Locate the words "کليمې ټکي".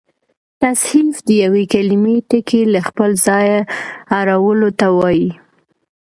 1.73-2.61